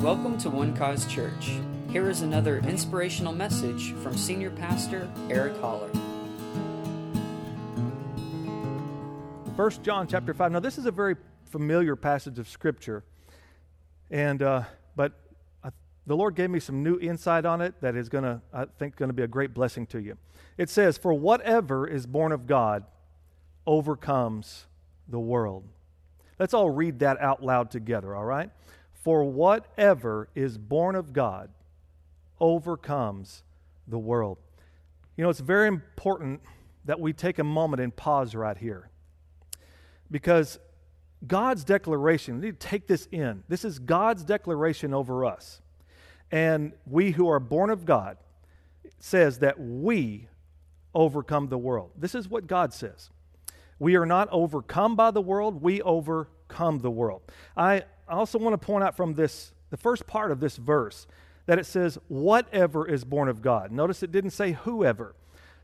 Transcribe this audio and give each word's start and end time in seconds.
Welcome 0.00 0.36
to 0.38 0.50
One 0.50 0.76
Cause 0.76 1.06
Church. 1.06 1.52
Here 1.90 2.10
is 2.10 2.20
another 2.20 2.58
inspirational 2.58 3.32
message 3.32 3.92
from 3.94 4.14
Senior 4.14 4.50
Pastor 4.50 5.10
Eric 5.30 5.58
Holler. 5.58 5.88
1 9.56 9.70
John 9.82 10.06
chapter 10.06 10.34
5. 10.34 10.52
Now, 10.52 10.60
this 10.60 10.76
is 10.76 10.84
a 10.84 10.90
very 10.90 11.16
familiar 11.46 11.96
passage 11.96 12.38
of 12.38 12.46
Scripture, 12.46 13.04
and 14.10 14.42
uh, 14.42 14.64
but 14.96 15.12
I, 15.64 15.70
the 16.06 16.14
Lord 16.14 16.34
gave 16.34 16.50
me 16.50 16.60
some 16.60 16.82
new 16.82 16.98
insight 17.00 17.46
on 17.46 17.62
it 17.62 17.80
that 17.80 17.96
is 17.96 18.10
going 18.10 18.24
to, 18.24 18.42
I 18.52 18.66
think, 18.78 18.96
going 18.96 19.08
to 19.08 19.14
be 19.14 19.22
a 19.22 19.28
great 19.28 19.54
blessing 19.54 19.86
to 19.86 19.98
you. 19.98 20.18
It 20.58 20.68
says, 20.68 20.98
"For 20.98 21.14
whatever 21.14 21.88
is 21.88 22.06
born 22.06 22.32
of 22.32 22.46
God 22.46 22.84
overcomes 23.66 24.66
the 25.08 25.18
world." 25.18 25.64
Let's 26.38 26.52
all 26.52 26.68
read 26.68 26.98
that 26.98 27.18
out 27.18 27.42
loud 27.42 27.70
together, 27.70 28.14
all 28.14 28.24
right? 28.26 28.50
For 29.06 29.22
whatever 29.22 30.28
is 30.34 30.58
born 30.58 30.96
of 30.96 31.12
God 31.12 31.50
overcomes 32.40 33.44
the 33.86 34.00
world. 34.00 34.38
You 35.16 35.22
know, 35.22 35.30
it's 35.30 35.38
very 35.38 35.68
important 35.68 36.40
that 36.86 36.98
we 36.98 37.12
take 37.12 37.38
a 37.38 37.44
moment 37.44 37.80
and 37.80 37.94
pause 37.94 38.34
right 38.34 38.58
here. 38.58 38.90
Because 40.10 40.58
God's 41.24 41.62
declaration, 41.62 42.40
we 42.40 42.46
need 42.46 42.58
to 42.58 42.66
take 42.66 42.88
this 42.88 43.06
in. 43.12 43.44
This 43.48 43.64
is 43.64 43.78
God's 43.78 44.24
declaration 44.24 44.92
over 44.92 45.24
us. 45.24 45.60
And 46.32 46.72
we 46.84 47.12
who 47.12 47.28
are 47.28 47.38
born 47.38 47.70
of 47.70 47.84
God 47.84 48.16
says 48.98 49.38
that 49.38 49.60
we 49.60 50.26
overcome 50.96 51.46
the 51.46 51.58
world. 51.58 51.92
This 51.96 52.16
is 52.16 52.28
what 52.28 52.48
God 52.48 52.74
says. 52.74 53.10
We 53.78 53.94
are 53.94 54.06
not 54.06 54.28
overcome 54.32 54.96
by 54.96 55.12
the 55.12 55.22
world, 55.22 55.62
we 55.62 55.80
overcome 55.82 56.80
the 56.80 56.90
world. 56.90 57.22
I 57.56 57.84
also 58.14 58.38
want 58.38 58.54
to 58.54 58.64
point 58.64 58.84
out 58.84 58.96
from 58.96 59.14
this, 59.14 59.52
the 59.70 59.76
first 59.76 60.06
part 60.06 60.30
of 60.30 60.40
this 60.40 60.56
verse, 60.56 61.06
that 61.46 61.58
it 61.58 61.66
says, 61.66 61.98
whatever 62.08 62.86
is 62.86 63.04
born 63.04 63.28
of 63.28 63.42
God. 63.42 63.70
Notice 63.72 64.02
it 64.02 64.12
didn't 64.12 64.30
say 64.30 64.52
whoever. 64.52 65.14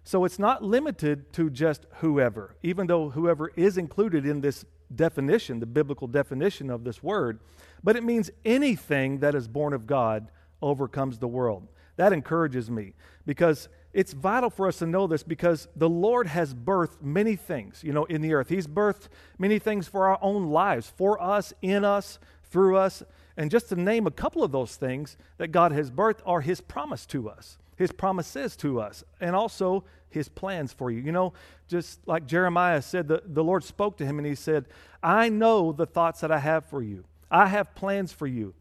So 0.04 0.24
it's 0.24 0.38
not 0.38 0.64
limited 0.64 1.32
to 1.34 1.48
just 1.48 1.86
whoever, 1.96 2.56
even 2.62 2.86
though 2.86 3.10
whoever 3.10 3.52
is 3.54 3.78
included 3.78 4.26
in 4.26 4.40
this 4.40 4.64
definition, 4.94 5.60
the 5.60 5.66
biblical 5.66 6.08
definition 6.08 6.70
of 6.70 6.84
this 6.84 7.02
word, 7.02 7.40
but 7.84 7.96
it 7.96 8.04
means 8.04 8.30
anything 8.44 9.18
that 9.20 9.34
is 9.34 9.48
born 9.48 9.72
of 9.72 9.86
God 9.86 10.28
overcomes 10.60 11.18
the 11.18 11.28
world. 11.28 11.68
That 11.96 12.12
encourages 12.12 12.70
me 12.70 12.94
because 13.26 13.68
it's 13.92 14.12
vital 14.12 14.48
for 14.48 14.68
us 14.68 14.78
to 14.78 14.86
know 14.86 15.06
this 15.06 15.22
because 15.22 15.68
the 15.76 15.88
Lord 15.88 16.26
has 16.26 16.54
birthed 16.54 17.02
many 17.02 17.36
things, 17.36 17.82
you 17.84 17.92
know, 17.92 18.04
in 18.04 18.22
the 18.22 18.32
earth. 18.32 18.48
He's 18.48 18.66
birthed 18.66 19.08
many 19.38 19.58
things 19.58 19.86
for 19.86 20.08
our 20.08 20.18
own 20.22 20.48
lives, 20.48 20.92
for 20.96 21.22
us, 21.22 21.52
in 21.60 21.84
us, 21.84 22.18
through 22.44 22.76
us. 22.76 23.02
And 23.36 23.50
just 23.50 23.68
to 23.68 23.76
name 23.76 24.06
a 24.06 24.10
couple 24.10 24.42
of 24.42 24.52
those 24.52 24.76
things 24.76 25.16
that 25.36 25.48
God 25.48 25.72
has 25.72 25.90
birthed 25.90 26.20
are 26.24 26.40
His 26.40 26.60
promise 26.60 27.04
to 27.06 27.28
us, 27.28 27.58
His 27.76 27.92
promises 27.92 28.56
to 28.56 28.80
us, 28.80 29.04
and 29.20 29.36
also 29.36 29.84
His 30.08 30.28
plans 30.28 30.72
for 30.72 30.90
you. 30.90 31.00
You 31.00 31.12
know, 31.12 31.34
just 31.68 32.00
like 32.06 32.26
Jeremiah 32.26 32.80
said, 32.80 33.08
the, 33.08 33.22
the 33.26 33.44
Lord 33.44 33.62
spoke 33.62 33.98
to 33.98 34.06
him 34.06 34.18
and 34.18 34.26
He 34.26 34.34
said, 34.34 34.66
I 35.02 35.28
know 35.28 35.72
the 35.72 35.86
thoughts 35.86 36.20
that 36.20 36.30
I 36.30 36.38
have 36.38 36.64
for 36.64 36.82
you, 36.82 37.04
I 37.30 37.46
have 37.46 37.74
plans 37.74 38.12
for 38.12 38.26
you. 38.26 38.54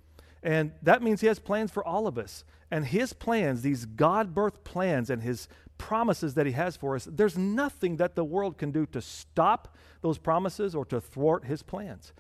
And 0.44 0.72
that 0.82 1.02
means 1.04 1.22
He 1.22 1.28
has 1.28 1.40
plans 1.40 1.72
for 1.72 1.86
all 1.86 2.08
of 2.08 2.18
us. 2.18 2.44
And 2.72 2.86
his 2.86 3.12
plans, 3.12 3.62
these 3.62 3.86
God 3.86 4.34
birthed 4.34 4.64
plans 4.64 5.10
and 5.10 5.22
his 5.22 5.50
promises 5.78 6.36
that 6.36 6.46
he 6.46 6.54
has 6.54 6.78
for 6.78 6.96
us, 6.96 7.08
there's 7.12 7.38
nothing 7.38 7.98
that 7.98 8.16
the 8.16 8.24
world 8.24 8.58
can 8.58 8.72
do 8.72 8.86
to 8.88 9.02
stop 9.02 9.76
those 10.02 10.18
promises 10.18 10.74
or 10.74 10.86
to 10.86 11.02
thwart 11.02 11.46
his 11.46 11.62
plans. 11.62 12.14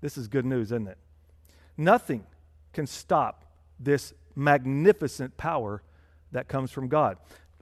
This 0.00 0.16
is 0.16 0.28
good 0.28 0.46
news, 0.46 0.68
isn't 0.68 0.88
it? 0.88 0.98
Nothing 1.76 2.24
can 2.72 2.86
stop 2.86 3.44
this 3.78 4.14
magnificent 4.34 5.36
power 5.36 5.82
that 6.32 6.48
comes 6.48 6.70
from 6.70 6.88
God. 6.88 7.18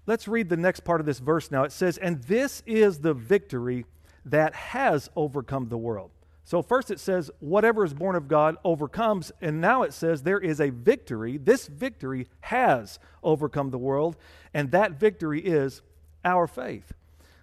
Let's 0.07 0.29
read 0.29 0.49
the 0.49 0.57
next 0.57 0.81
part 0.81 1.01
of 1.01 1.07
this 1.07 1.19
verse 1.19 1.51
now. 1.51 1.65
It 1.65 1.73
says, 1.73 1.99
And 1.99 2.23
this 2.25 2.63
is 2.67 3.01
the 3.01 3.15
victory 3.15 3.87
that 4.25 4.55
has 4.55 5.11
overcome 5.17 5.69
the 5.69 5.79
world. 5.79 6.11
So, 6.47 6.63
first 6.63 6.93
it 6.93 7.01
says, 7.01 7.29
whatever 7.41 7.85
is 7.85 7.93
born 7.93 8.15
of 8.15 8.29
God 8.29 8.57
overcomes. 8.65 9.33
And 9.41 9.61
now 9.61 9.83
it 9.83 9.93
says, 9.93 10.23
there 10.23 10.39
is 10.39 10.61
a 10.61 10.71
victory. 10.71 11.39
This 11.39 11.67
victory 11.67 12.29
has 12.43 13.01
overcome 13.25 13.71
the 13.71 13.79
world. 13.79 14.15
And 14.55 14.71
that 14.71 14.93
victory 14.93 15.41
is 15.41 15.83
our 16.25 16.47
faith. 16.47 16.93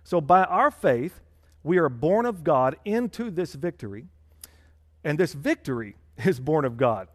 So, 0.05 0.21
by 0.21 0.45
our 0.45 0.71
faith, 0.71 1.19
we 1.63 1.79
are 1.79 1.89
born 1.89 2.25
of 2.25 2.45
God 2.45 2.77
into 2.85 3.29
this 3.29 3.55
victory. 3.55 4.05
And 5.03 5.19
this 5.19 5.33
victory 5.33 5.97
is 6.23 6.39
born 6.39 6.63
of 6.63 6.77
God. 6.77 7.09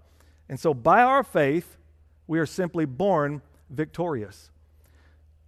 And 0.47 0.61
so, 0.61 0.75
by 0.75 1.01
our 1.03 1.25
faith, 1.25 1.79
we 2.27 2.39
are 2.39 2.45
simply 2.45 2.85
born 2.85 3.41
victorious. 3.71 4.51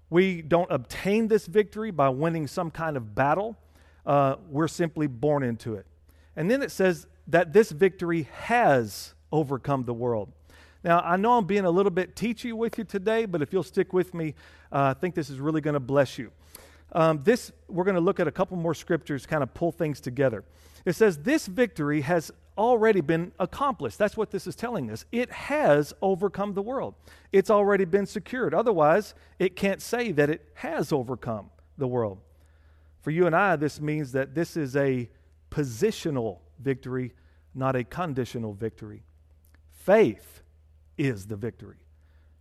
We 0.09 0.41
don't 0.41 0.72
obtain 0.72 1.28
this 1.28 1.47
victory 1.47 1.91
by 1.91 2.09
winning 2.09 2.47
some 2.47 2.71
kind 2.71 2.97
of 2.97 3.15
battle, 3.15 3.59
uh, 4.07 4.37
we're 4.49 4.69
simply 4.69 5.07
born 5.07 5.43
into 5.43 5.75
it. 5.75 5.84
And 6.41 6.51
then 6.51 6.62
it 6.62 6.71
says 6.71 7.06
that 7.27 7.53
this 7.53 7.71
victory 7.71 8.27
has 8.33 9.12
overcome 9.31 9.84
the 9.84 9.93
world. 9.93 10.33
Now, 10.83 11.01
I 11.01 11.19
know 11.19 11.37
I'm 11.37 11.45
being 11.45 11.67
a 11.67 11.71
little 11.71 11.91
bit 11.91 12.17
teachy 12.17 12.55
with 12.55 12.78
you 12.78 12.84
today, 12.84 13.27
but 13.27 13.43
if 13.43 13.53
you'll 13.53 13.62
stick 13.62 13.93
with 13.93 14.15
me, 14.15 14.34
uh, 14.73 14.84
I 14.84 14.95
think 14.95 15.15
this 15.15 15.28
is 15.28 15.39
really 15.39 15.61
going 15.61 15.75
to 15.75 15.81
bless 15.81 16.17
you. 16.17 16.33
Um, 16.93 17.21
this, 17.25 17.53
we're 17.69 17.84
going 17.84 17.97
to 17.97 18.01
look 18.01 18.21
at 18.21 18.27
a 18.27 18.33
couple 18.33 18.56
more 18.56 18.73
scriptures, 18.73 19.27
kind 19.27 19.43
of 19.43 19.53
pull 19.53 19.71
things 19.71 20.01
together. 20.01 20.43
It 20.87 20.95
says, 20.95 21.19
This 21.19 21.47
victory 21.47 22.01
has 22.01 22.33
already 22.57 23.03
been 23.03 23.33
accomplished. 23.39 23.99
That's 23.99 24.17
what 24.17 24.31
this 24.31 24.47
is 24.47 24.57
telling 24.57 24.91
us. 24.91 25.05
It 25.12 25.31
has 25.31 25.93
overcome 26.01 26.55
the 26.55 26.62
world, 26.62 26.95
it's 27.33 27.51
already 27.51 27.84
been 27.84 28.07
secured. 28.07 28.55
Otherwise, 28.55 29.12
it 29.39 29.57
can't 29.57 29.83
say 29.83 30.11
that 30.12 30.31
it 30.31 30.49
has 30.55 30.91
overcome 30.91 31.51
the 31.77 31.87
world. 31.87 32.17
For 33.03 33.11
you 33.11 33.27
and 33.27 33.37
I, 33.37 33.57
this 33.57 33.78
means 33.78 34.12
that 34.12 34.34
this 34.34 34.57
is 34.57 34.75
a 34.75 35.11
positional 35.50 36.38
victory, 36.59 37.12
not 37.55 37.77
a 37.77 37.84
conditional 37.84 38.55
victory. 38.55 39.03
Faith 39.71 40.43
is 40.97 41.27
the 41.27 41.37
victory. 41.37 41.78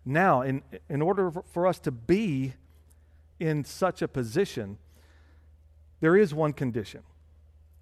Now, 0.05 0.41
in, 0.41 0.61
in 0.89 1.01
order 1.01 1.31
for 1.51 1.67
us 1.67 1.79
to 1.79 1.91
be 1.91 2.53
in 3.39 3.63
such 3.63 4.01
a 4.01 4.07
position, 4.07 4.77
there 5.99 6.15
is 6.15 6.33
one 6.33 6.53
condition, 6.53 7.03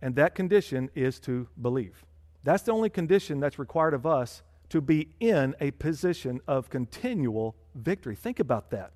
and 0.01 0.15
that 0.15 0.35
condition 0.35 0.89
is 0.95 1.19
to 1.21 1.47
believe. 1.61 2.05
That's 2.43 2.63
the 2.63 2.71
only 2.71 2.89
condition 2.89 3.39
that's 3.39 3.59
required 3.59 3.93
of 3.93 4.05
us 4.05 4.41
to 4.69 4.81
be 4.81 5.09
in 5.19 5.55
a 5.59 5.71
position 5.71 6.41
of 6.47 6.69
continual 6.69 7.55
victory. 7.75 8.15
Think 8.15 8.39
about 8.39 8.71
that. 8.71 8.91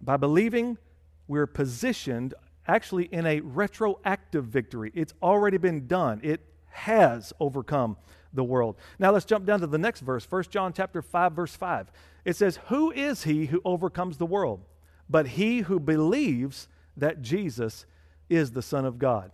By 0.00 0.16
believing, 0.16 0.78
we're 1.26 1.46
positioned 1.46 2.34
actually 2.66 3.04
in 3.04 3.26
a 3.26 3.40
retroactive 3.40 4.46
victory. 4.46 4.90
It's 4.94 5.14
already 5.22 5.58
been 5.58 5.86
done. 5.86 6.20
It 6.22 6.40
has 6.68 7.32
overcome 7.38 7.96
the 8.32 8.44
world. 8.44 8.76
Now 8.98 9.12
let's 9.12 9.24
jump 9.24 9.46
down 9.46 9.60
to 9.60 9.66
the 9.66 9.78
next 9.78 10.00
verse, 10.00 10.24
1 10.24 10.44
John 10.50 10.72
chapter 10.72 11.02
5 11.02 11.32
verse 11.32 11.54
5. 11.54 11.90
It 12.24 12.36
says, 12.36 12.58
"Who 12.68 12.90
is 12.90 13.24
he 13.24 13.46
who 13.46 13.60
overcomes 13.64 14.18
the 14.18 14.26
world? 14.26 14.64
But 15.08 15.28
he 15.28 15.60
who 15.60 15.78
believes 15.78 16.68
that 16.96 17.22
Jesus 17.22 17.86
is 18.28 18.52
the 18.52 18.62
son 18.62 18.84
of 18.84 18.98
God." 18.98 19.30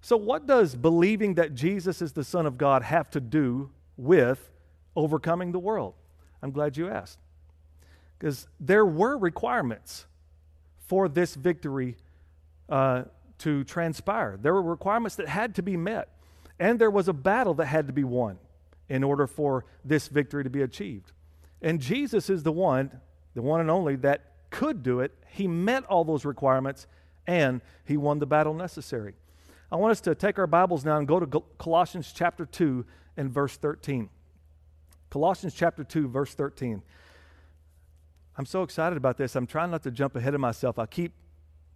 So 0.00 0.16
what 0.16 0.46
does 0.46 0.76
believing 0.76 1.34
that 1.34 1.54
Jesus 1.54 2.00
is 2.00 2.12
the 2.12 2.24
son 2.24 2.46
of 2.46 2.58
God 2.58 2.82
have 2.82 3.10
to 3.10 3.20
do 3.20 3.70
with 3.96 4.52
overcoming 4.94 5.52
the 5.52 5.58
world? 5.58 5.94
I'm 6.42 6.52
glad 6.52 6.76
you 6.76 6.88
asked. 6.88 7.18
Because 8.18 8.46
there 8.60 8.86
were 8.86 9.18
requirements 9.18 10.06
for 10.78 11.08
this 11.08 11.34
victory 11.34 11.96
uh, 12.68 13.04
to 13.38 13.64
transpire. 13.64 14.38
There 14.40 14.54
were 14.54 14.62
requirements 14.62 15.16
that 15.16 15.28
had 15.28 15.54
to 15.56 15.62
be 15.62 15.76
met, 15.76 16.08
and 16.58 16.78
there 16.78 16.90
was 16.90 17.08
a 17.08 17.12
battle 17.12 17.54
that 17.54 17.66
had 17.66 17.86
to 17.86 17.92
be 17.92 18.04
won 18.04 18.38
in 18.88 19.02
order 19.02 19.26
for 19.26 19.64
this 19.84 20.08
victory 20.08 20.44
to 20.44 20.50
be 20.50 20.62
achieved. 20.62 21.12
And 21.62 21.80
Jesus 21.80 22.28
is 22.28 22.42
the 22.42 22.52
one, 22.52 23.00
the 23.34 23.42
one 23.42 23.60
and 23.60 23.70
only, 23.70 23.96
that 23.96 24.32
could 24.50 24.82
do 24.82 25.00
it. 25.00 25.12
He 25.28 25.48
met 25.48 25.84
all 25.84 26.04
those 26.04 26.24
requirements, 26.24 26.86
and 27.26 27.60
he 27.84 27.96
won 27.96 28.18
the 28.18 28.26
battle 28.26 28.54
necessary. 28.54 29.14
I 29.72 29.76
want 29.76 29.92
us 29.92 30.00
to 30.02 30.14
take 30.14 30.38
our 30.38 30.46
Bibles 30.46 30.84
now 30.84 30.98
and 30.98 31.08
go 31.08 31.18
to 31.18 31.42
Colossians 31.58 32.12
chapter 32.14 32.46
2 32.46 32.84
and 33.16 33.30
verse 33.32 33.56
13. 33.56 34.08
Colossians 35.10 35.54
chapter 35.54 35.82
2, 35.82 36.08
verse 36.08 36.34
13. 36.34 36.82
I'm 38.36 38.46
so 38.46 38.62
excited 38.62 38.96
about 38.96 39.16
this. 39.16 39.36
I'm 39.36 39.46
trying 39.46 39.70
not 39.70 39.82
to 39.84 39.90
jump 39.90 40.16
ahead 40.16 40.34
of 40.34 40.40
myself. 40.40 40.78
I 40.78 40.86
keep 40.86 41.12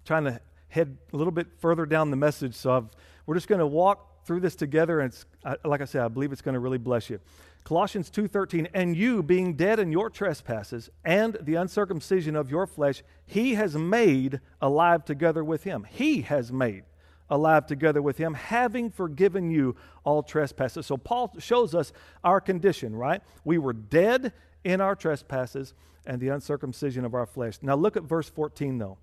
trying 0.05 0.25
to 0.25 0.41
head 0.69 0.97
a 1.13 1.17
little 1.17 1.31
bit 1.31 1.47
further 1.59 1.87
down 1.87 2.11
the 2.11 2.17
message. 2.17 2.55
So 2.55 2.73
I've, 2.73 2.89
we're 3.27 3.35
just 3.35 3.49
going 3.49 3.61
to 3.61 3.67
walk 3.67 4.25
through 4.25 4.41
this 4.41 4.55
together, 4.55 5.01
and 5.01 5.15
I, 5.45 5.57
like 5.65 5.81
I 5.81 5.85
said, 5.85 6.03
I 6.03 6.09
believe 6.09 6.33
it's 6.33 6.43
going 6.43 6.55
to 6.55 6.61
really 6.61 6.79
bless 6.79 7.09
you. 7.09 7.21
Colossians 7.65 8.11
2:13 8.11 8.69
and 8.73 8.97
you 8.97 9.23
being 9.23 9.55
dead 9.55 9.79
in 9.79 9.93
your 9.93 10.09
trespasses 10.09 10.89
and 11.05 11.37
the 11.43 11.57
uncircumcision 11.57 12.35
of 12.35 12.51
your 12.51 12.67
flesh 12.67 13.03
he 13.27 13.55
has 13.55 13.77
made 13.77 14.41
alive 14.63 15.05
together 15.05 15.45
with 15.45 15.65
him 15.65 15.85
he 15.91 16.23
has 16.23 16.51
made 16.51 16.85
alive 17.31 17.67
together 17.67 18.03
with 18.03 18.19
him, 18.19 18.35
having 18.35 18.91
forgiven 18.91 19.51
you 19.51 19.77
all 20.05 20.23
trespasses. 20.23 20.87
So 20.87 20.97
Paul 20.97 21.35
shows 21.39 21.75
us 21.75 21.93
our 22.25 22.41
condition, 22.41 22.95
right? 22.95 23.23
We 23.45 23.59
were 23.59 23.73
dead 23.73 24.33
in 24.65 24.81
our 24.81 24.97
trespasses 24.97 25.75
and 26.07 26.21
the 26.21 26.29
uncircumcision 26.29 27.05
of 27.05 27.15
our 27.15 27.27
flesh. 27.27 27.59
Now 27.63 27.75
look 27.75 27.97
at 27.97 28.05
verse 28.05 28.29
14, 28.29 28.79
though. 28.79 28.99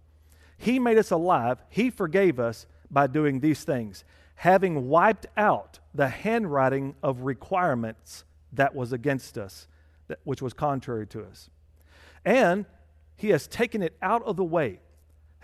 He 0.57 0.79
made 0.79 0.97
us 0.97 1.11
alive, 1.11 1.63
He 1.69 1.89
forgave 1.89 2.39
us 2.39 2.65
by 2.89 3.07
doing 3.07 3.39
these 3.39 3.63
things, 3.63 4.03
having 4.35 4.87
wiped 4.87 5.25
out 5.37 5.79
the 5.93 6.07
handwriting 6.07 6.95
of 7.01 7.21
requirements 7.21 8.23
that 8.53 8.75
was 8.75 8.93
against 8.93 9.37
us, 9.37 9.67
that, 10.07 10.19
which 10.23 10.41
was 10.41 10.53
contrary 10.53 11.07
to 11.07 11.23
us. 11.23 11.49
And 12.23 12.65
He 13.15 13.29
has 13.29 13.47
taken 13.47 13.81
it 13.81 13.97
out 14.01 14.23
of 14.23 14.35
the 14.35 14.43
way 14.43 14.79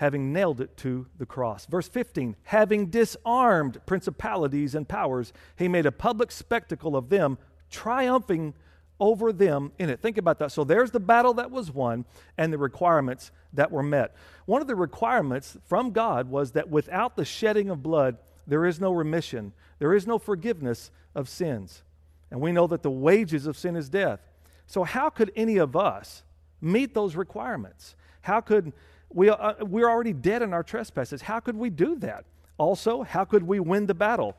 having 0.02 0.34
nailed 0.34 0.60
it 0.60 0.76
to 0.76 1.06
the 1.20 1.26
cross. 1.28 1.68
Verse 1.68 1.88
15, 1.88 2.36
having 2.46 2.88
disarmed 2.88 3.80
principalities 3.86 4.74
and 4.74 4.88
powers, 4.88 5.32
he 5.56 5.68
made 5.68 5.86
a 5.86 5.92
public 5.92 6.32
spectacle 6.32 6.96
of 6.96 7.10
them, 7.10 7.38
triumphing 7.70 8.56
over 9.02 9.34
them 9.34 9.72
in 9.80 9.90
it. 9.90 10.00
Think 10.00 10.18
about 10.20 10.40
that. 10.40 10.52
So 10.52 10.64
there's 10.64 10.92
the 10.92 11.00
battle 11.00 11.34
that 11.34 11.50
was 11.50 11.72
won 11.72 12.06
and 12.38 12.54
the 12.54 12.58
requirements 12.60 13.32
that 13.54 13.72
were 13.72 13.84
met. 13.84 14.16
One 14.46 14.62
of 14.62 14.68
the 14.68 14.76
requirements 14.76 15.58
from 15.66 15.92
God 15.92 16.30
was 16.30 16.52
that 16.52 16.70
without 16.70 17.16
the 17.18 17.26
shedding 17.26 17.70
of 17.70 17.82
blood, 17.82 18.18
there 18.46 18.66
is 18.66 18.80
no 18.80 18.92
remission, 18.92 19.54
there 19.80 19.94
is 19.94 20.06
no 20.06 20.20
forgiveness 20.20 20.92
of 21.16 21.28
sins. 21.28 21.84
And 22.30 22.40
we 22.40 22.52
know 22.52 22.68
that 22.68 22.84
the 22.84 22.92
wages 22.92 23.48
of 23.48 23.58
sin 23.58 23.76
is 23.76 23.90
death. 23.90 24.20
So, 24.68 24.84
how 24.84 25.10
could 25.10 25.32
any 25.36 25.58
of 25.58 25.76
us 25.76 26.24
meet 26.62 26.94
those 26.94 27.16
requirements? 27.16 27.96
How 28.22 28.40
could 28.40 28.72
we, 29.10 29.30
uh, 29.30 29.56
we're 29.66 29.90
already 29.90 30.14
dead 30.14 30.42
in 30.42 30.54
our 30.54 30.64
trespasses? 30.64 31.24
How 31.24 31.40
could 31.40 31.58
we 31.58 31.70
do 31.70 31.98
that? 32.00 32.26
Also, 32.58 33.02
how 33.02 33.26
could 33.26 33.44
we 33.44 33.60
win 33.60 33.88
the 33.88 33.96
battle 33.96 34.38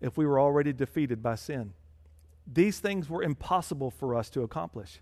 if 0.00 0.18
we 0.18 0.26
were 0.26 0.40
already 0.40 0.72
defeated 0.72 1.22
by 1.22 1.36
sin? 1.36 1.72
These 2.50 2.80
things 2.80 3.08
were 3.08 3.22
impossible 3.22 3.90
for 3.90 4.14
us 4.14 4.30
to 4.30 4.42
accomplish. 4.42 5.00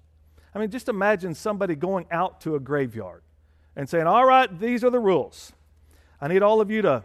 I 0.55 0.59
mean, 0.59 0.71
just 0.71 0.89
imagine 0.89 1.35
somebody 1.35 1.75
going 1.75 2.07
out 2.11 2.41
to 2.43 2.57
a 2.57 2.61
graveyard 2.61 3.23
and 3.77 3.89
saying, 3.89 4.07
All 4.07 4.25
right, 4.25 4.59
these 4.59 4.85
are 4.85 4.91
the 4.91 4.99
rules. 4.99 5.53
I 6.21 6.29
need 6.29 6.43
all 6.43 6.61
of 6.61 6.71
you 6.71 6.83
to 6.83 7.05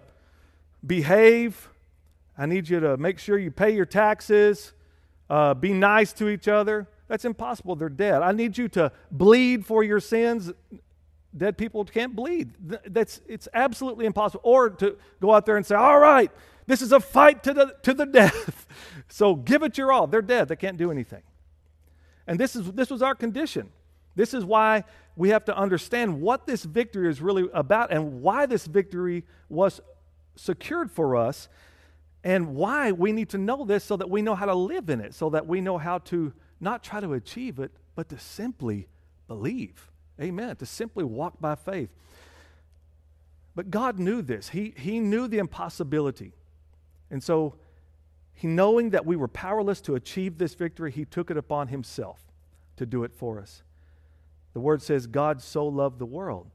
behave. 0.85 1.69
I 2.37 2.45
need 2.45 2.67
you 2.67 2.79
to 2.79 2.97
make 2.97 3.19
sure 3.19 3.37
you 3.37 3.51
pay 3.51 3.73
your 3.73 3.85
taxes, 3.85 4.73
uh, 5.29 5.53
be 5.53 5.73
nice 5.73 6.11
to 6.13 6.27
each 6.27 6.47
other. 6.47 6.87
That's 7.07 7.23
impossible. 7.23 7.75
They're 7.75 7.87
dead. 7.87 8.21
I 8.21 8.31
need 8.31 8.57
you 8.57 8.67
to 8.69 8.91
bleed 9.11 9.65
for 9.65 9.83
your 9.83 9.99
sins. 9.99 10.51
Dead 11.35 11.57
people 11.57 11.85
can't 11.85 12.15
bleed. 12.15 12.51
That's, 12.87 13.21
it's 13.27 13.47
absolutely 13.53 14.05
impossible. 14.05 14.41
Or 14.43 14.69
to 14.71 14.97
go 15.21 15.33
out 15.33 15.45
there 15.45 15.57
and 15.57 15.65
say, 15.65 15.75
All 15.75 15.99
right, 15.99 16.31
this 16.67 16.81
is 16.81 16.91
a 16.91 16.99
fight 16.99 17.43
to 17.43 17.53
the, 17.53 17.75
to 17.83 17.93
the 17.93 18.05
death. 18.21 18.65
so 19.07 19.35
give 19.35 19.63
it 19.63 19.77
your 19.77 19.91
all. 19.91 20.07
They're 20.07 20.21
dead. 20.21 20.47
They 20.47 20.55
can't 20.55 20.77
do 20.77 20.91
anything. 20.91 21.23
And 22.27 22.39
this, 22.39 22.55
is, 22.55 22.71
this 22.71 22.89
was 22.89 23.01
our 23.01 23.15
condition. 23.15 23.69
This 24.15 24.33
is 24.33 24.45
why 24.45 24.83
we 25.15 25.29
have 25.29 25.45
to 25.45 25.57
understand 25.57 26.21
what 26.21 26.47
this 26.47 26.63
victory 26.63 27.09
is 27.09 27.21
really 27.21 27.47
about 27.53 27.91
and 27.91 28.21
why 28.21 28.45
this 28.45 28.65
victory 28.65 29.25
was 29.49 29.81
secured 30.35 30.91
for 30.91 31.15
us 31.15 31.47
and 32.23 32.55
why 32.55 32.91
we 32.91 33.11
need 33.11 33.29
to 33.29 33.37
know 33.37 33.65
this 33.65 33.83
so 33.83 33.97
that 33.97 34.09
we 34.09 34.21
know 34.21 34.35
how 34.35 34.45
to 34.45 34.55
live 34.55 34.89
in 34.89 34.99
it, 34.99 35.13
so 35.13 35.29
that 35.29 35.45
we 35.45 35.61
know 35.61 35.77
how 35.77 35.99
to 35.99 36.33
not 36.59 36.83
try 36.83 36.99
to 36.99 37.13
achieve 37.13 37.59
it, 37.59 37.71
but 37.93 38.09
to 38.09 38.17
simply 38.17 38.87
believe. 39.27 39.91
Amen. 40.19 40.55
To 40.55 40.65
simply 40.65 41.03
walk 41.03 41.39
by 41.39 41.55
faith. 41.55 41.89
But 43.53 43.69
God 43.69 43.99
knew 43.99 44.21
this. 44.21 44.49
He, 44.49 44.73
he 44.77 44.99
knew 44.99 45.27
the 45.27 45.37
impossibility. 45.37 46.33
And 47.15 47.23
so, 47.23 47.55
he, 48.33 48.45
knowing 48.45 48.89
that 48.89 49.05
we 49.05 49.15
were 49.15 49.29
powerless 49.29 49.79
to 49.83 49.95
achieve 49.95 50.37
this 50.37 50.53
victory, 50.53 50.91
he 50.91 51.05
took 51.05 51.31
it 51.31 51.37
upon 51.37 51.69
himself 51.69 52.19
to 52.75 52.85
do 52.85 53.05
it 53.05 53.13
for 53.13 53.39
us. 53.39 53.63
The 54.51 54.59
word 54.59 54.81
says, 54.81 55.07
God 55.07 55.41
so 55.41 55.65
loved 55.65 55.97
the 55.97 56.05
world 56.05 56.51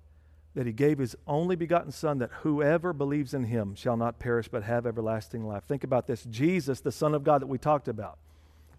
that 0.54 0.66
he 0.66 0.72
gave 0.74 0.98
his 0.98 1.16
only 1.26 1.56
begotten 1.56 1.90
Son, 1.90 2.18
that 2.18 2.28
whoever 2.42 2.92
believes 2.92 3.32
in 3.32 3.44
him 3.44 3.74
shall 3.74 3.96
not 3.96 4.18
perish 4.18 4.48
but 4.48 4.64
have 4.64 4.84
everlasting 4.84 5.46
life. 5.46 5.64
Think 5.64 5.82
about 5.82 6.06
this 6.06 6.24
Jesus, 6.24 6.80
the 6.80 6.92
Son 6.92 7.14
of 7.14 7.24
God 7.24 7.40
that 7.40 7.46
we 7.46 7.56
talked 7.56 7.88
about. 7.88 8.18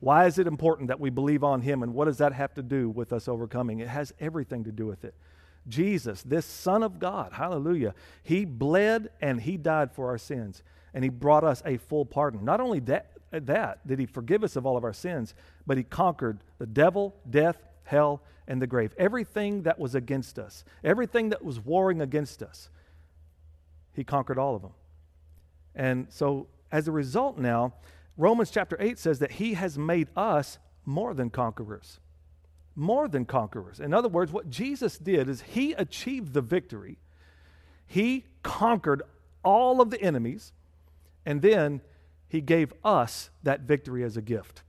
Why 0.01 0.27
is 0.27 0.37
it 0.37 0.45
important 0.45 0.89
that 0.89 0.99
we 0.99 1.09
believe 1.09 1.43
on 1.43 1.61
him, 1.61 1.81
and 1.81 1.95
what 1.95 2.05
does 2.05 2.19
that 2.19 2.33
have 2.33 2.53
to 2.53 2.61
do 2.61 2.91
with 2.91 3.11
us 3.11 3.27
overcoming? 3.27 3.79
It 3.79 3.87
has 3.87 4.13
everything 4.19 4.65
to 4.65 4.71
do 4.71 4.85
with 4.85 5.03
it. 5.03 5.15
Jesus, 5.67 6.21
this 6.21 6.45
Son 6.45 6.83
of 6.83 6.99
God, 6.99 7.33
hallelujah, 7.33 7.95
he 8.21 8.45
bled 8.45 9.09
and 9.19 9.41
he 9.41 9.57
died 9.57 9.91
for 9.91 10.09
our 10.09 10.19
sins 10.19 10.61
and 10.93 11.03
he 11.03 11.09
brought 11.09 11.43
us 11.43 11.61
a 11.65 11.77
full 11.77 12.05
pardon. 12.05 12.43
Not 12.43 12.59
only 12.59 12.79
that, 12.81 13.11
that 13.31 13.87
did 13.87 13.99
he 13.99 14.05
forgive 14.05 14.43
us 14.43 14.55
of 14.55 14.65
all 14.65 14.77
of 14.77 14.83
our 14.83 14.93
sins, 14.93 15.33
but 15.65 15.77
he 15.77 15.83
conquered 15.83 16.39
the 16.57 16.65
devil, 16.65 17.15
death, 17.29 17.57
hell, 17.83 18.21
and 18.47 18.61
the 18.61 18.67
grave. 18.67 18.93
Everything 18.97 19.63
that 19.63 19.79
was 19.79 19.95
against 19.95 20.37
us, 20.37 20.65
everything 20.83 21.29
that 21.29 21.43
was 21.43 21.59
warring 21.59 22.01
against 22.01 22.43
us, 22.43 22.69
he 23.93 24.03
conquered 24.03 24.37
all 24.37 24.55
of 24.55 24.61
them. 24.61 24.71
And 25.75 26.07
so, 26.09 26.47
as 26.71 26.87
a 26.87 26.91
result, 26.91 27.37
now, 27.37 27.73
Romans 28.17 28.51
chapter 28.51 28.75
8 28.79 28.99
says 28.99 29.19
that 29.19 29.31
he 29.31 29.53
has 29.53 29.77
made 29.77 30.09
us 30.15 30.57
more 30.85 31.13
than 31.13 31.29
conquerors. 31.29 31.99
More 32.75 33.07
than 33.07 33.25
conquerors. 33.25 33.79
In 33.79 33.93
other 33.93 34.09
words, 34.09 34.31
what 34.31 34.49
Jesus 34.49 34.97
did 34.97 35.29
is 35.29 35.41
he 35.41 35.73
achieved 35.73 36.33
the 36.33 36.41
victory, 36.41 36.97
he 37.85 38.25
conquered 38.43 39.01
all 39.43 39.81
of 39.81 39.89
the 39.89 40.01
enemies 40.01 40.53
and 41.25 41.41
then 41.41 41.81
he 42.27 42.41
gave 42.41 42.73
us 42.83 43.29
that 43.43 43.61
victory 43.61 44.03
as 44.03 44.17
a 44.17 44.21
gift 44.21 44.63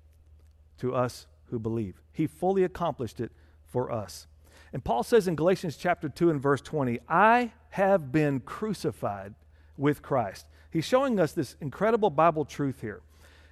to 0.79 0.95
us 0.95 1.27
who 1.47 1.59
believe. 1.59 2.03
He 2.13 2.27
fully 2.27 2.65
accomplished 2.65 3.21
it 3.21 3.33
for 3.67 3.91
us. 3.91 4.27
And 4.73 4.83
Paul 4.83 5.03
says 5.03 5.29
in 5.29 5.37
Galatians 5.37 5.77
chapter 5.77 6.09
2 6.09 6.31
and 6.31 6.41
verse 6.41 6.61
20, 6.61 6.99
I 7.09 7.53
have 7.71 8.11
been 8.11 8.41
crucified 8.41 9.35
with 9.77 10.03
Christ. 10.03 10.47
He's 10.71 10.85
showing 10.85 11.21
us 11.21 11.33
this 11.33 11.57
incredible 11.61 12.11
Bible 12.11 12.45
truth 12.45 12.81
here. 12.81 13.03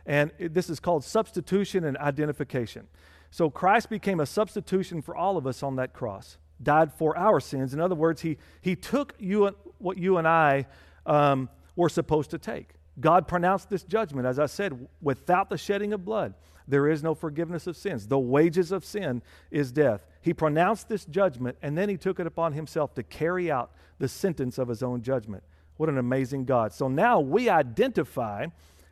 And 0.06 0.32
this 0.38 0.70
is 0.70 0.80
called 0.80 1.04
substitution 1.04 1.84
and 1.84 1.96
identification. 1.98 2.88
So 3.30 3.48
Christ 3.50 3.90
became 3.90 4.18
a 4.18 4.26
substitution 4.26 5.02
for 5.02 5.14
all 5.14 5.36
of 5.36 5.46
us 5.46 5.62
on 5.62 5.76
that 5.76 5.92
cross, 5.92 6.38
died 6.62 6.92
for 6.92 7.16
our 7.16 7.38
sins. 7.38 7.74
In 7.74 7.80
other 7.80 7.94
words, 7.94 8.22
he, 8.22 8.38
he 8.60 8.74
took 8.74 9.14
you, 9.18 9.46
and, 9.46 9.56
what 9.78 9.98
you 9.98 10.16
and 10.16 10.26
I 10.26 10.66
um, 11.06 11.48
were 11.76 11.88
supposed 11.88 12.30
to 12.30 12.38
take. 12.38 12.70
God 13.00 13.26
pronounced 13.26 13.70
this 13.70 13.82
judgment, 13.82 14.26
as 14.26 14.38
I 14.38 14.46
said, 14.46 14.88
without 15.00 15.48
the 15.48 15.58
shedding 15.58 15.92
of 15.92 16.04
blood, 16.04 16.34
there 16.68 16.88
is 16.88 17.02
no 17.02 17.14
forgiveness 17.14 17.66
of 17.66 17.76
sins. 17.76 18.06
The 18.06 18.18
wages 18.18 18.70
of 18.70 18.84
sin 18.84 19.22
is 19.50 19.72
death. 19.72 20.06
He 20.20 20.34
pronounced 20.34 20.88
this 20.88 21.04
judgment, 21.04 21.56
and 21.62 21.76
then 21.76 21.88
he 21.88 21.96
took 21.96 22.20
it 22.20 22.26
upon 22.26 22.52
himself 22.52 22.94
to 22.94 23.02
carry 23.02 23.50
out 23.50 23.72
the 23.98 24.08
sentence 24.08 24.58
of 24.58 24.68
his 24.68 24.82
own 24.82 25.02
judgment. 25.02 25.42
What 25.76 25.88
an 25.88 25.98
amazing 25.98 26.44
God. 26.44 26.72
So 26.72 26.88
now 26.88 27.20
we 27.20 27.48
identify 27.48 28.46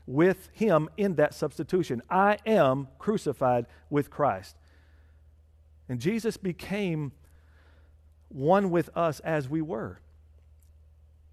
with 0.06 0.48
him 0.52 0.88
in 0.96 1.16
that 1.16 1.34
substitution. 1.34 2.02
I 2.08 2.38
am 2.46 2.88
crucified 2.98 3.66
with 3.90 4.10
Christ. 4.10 4.56
And 5.88 6.00
Jesus 6.00 6.36
became 6.36 7.12
one 8.28 8.70
with 8.70 8.90
us 8.96 9.20
as 9.20 9.48
we 9.48 9.62
were, 9.62 10.00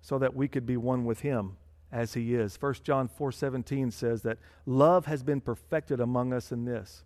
so 0.02 0.20
that 0.20 0.36
we 0.36 0.48
could 0.48 0.66
be 0.66 0.78
one 0.78 1.06
with 1.06 1.22
him 1.22 1.58
as 1.92 2.14
he 2.14 2.36
is. 2.36 2.56
1 2.56 2.84
John 2.84 3.08
4:17 3.08 3.92
says 3.92 4.22
that 4.24 4.38
love 4.66 5.06
has 5.06 5.24
been 5.24 5.42
perfected 5.42 6.00
among 6.00 6.34
us 6.34 6.52
in 6.52 6.66
this 6.66 7.04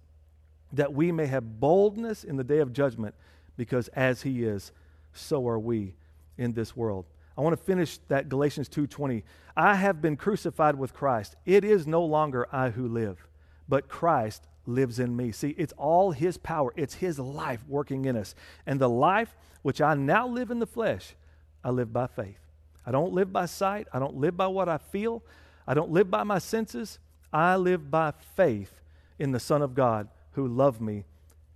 that 0.71 0.93
we 0.93 1.11
may 1.11 1.25
have 1.25 1.59
boldness 1.59 2.23
in 2.23 2.37
the 2.37 2.43
day 2.43 2.59
of 2.59 2.73
judgment 2.73 3.15
because 3.57 3.87
as 3.89 4.21
he 4.21 4.43
is 4.43 4.71
so 5.13 5.47
are 5.47 5.59
we 5.59 5.95
in 6.37 6.53
this 6.53 6.75
world. 6.75 7.05
I 7.37 7.41
want 7.41 7.57
to 7.57 7.63
finish 7.63 7.97
that 8.09 8.29
Galatians 8.29 8.69
2:20. 8.69 9.23
I 9.55 9.75
have 9.75 10.01
been 10.01 10.15
crucified 10.15 10.75
with 10.75 10.93
Christ. 10.93 11.35
It 11.45 11.63
is 11.63 11.87
no 11.87 12.03
longer 12.03 12.47
I 12.51 12.69
who 12.69 12.87
live, 12.87 13.27
but 13.67 13.87
Christ 13.87 14.47
lives 14.65 14.99
in 14.99 15.15
me. 15.15 15.31
See, 15.31 15.55
it's 15.57 15.73
all 15.77 16.11
his 16.11 16.37
power. 16.37 16.73
It's 16.75 16.95
his 16.95 17.17
life 17.17 17.65
working 17.67 18.05
in 18.05 18.15
us. 18.15 18.35
And 18.65 18.79
the 18.79 18.89
life 18.89 19.35
which 19.61 19.81
I 19.81 19.95
now 19.95 20.27
live 20.27 20.51
in 20.51 20.59
the 20.59 20.67
flesh, 20.67 21.15
I 21.63 21.71
live 21.71 21.91
by 21.91 22.07
faith 22.07 22.48
I 22.85 22.91
don't 22.91 23.13
live 23.13 23.31
by 23.31 23.45
sight. 23.45 23.87
I 23.93 23.99
don't 23.99 24.15
live 24.15 24.35
by 24.37 24.47
what 24.47 24.69
I 24.69 24.77
feel. 24.77 25.23
I 25.67 25.73
don't 25.73 25.91
live 25.91 26.09
by 26.09 26.23
my 26.23 26.39
senses. 26.39 26.99
I 27.31 27.55
live 27.55 27.91
by 27.91 28.11
faith 28.35 28.81
in 29.19 29.31
the 29.31 29.39
Son 29.39 29.61
of 29.61 29.75
God 29.75 30.07
who 30.31 30.47
loved 30.47 30.81
me 30.81 31.05